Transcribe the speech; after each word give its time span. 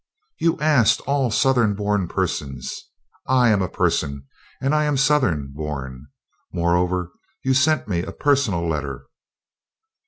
"You 0.39 0.57
asked 0.59 1.01
all 1.01 1.29
Southern 1.29 1.75
born 1.75 2.07
persons. 2.07 2.89
I 3.27 3.49
am 3.49 3.61
a 3.61 3.69
person 3.69 4.25
and 4.59 4.73
I 4.73 4.85
am 4.85 4.97
Southern 4.97 5.51
born. 5.53 6.07
Moreover, 6.51 7.11
you 7.43 7.53
sent 7.53 7.87
me 7.87 8.01
a 8.01 8.11
personal 8.11 8.67
letter." 8.67 9.05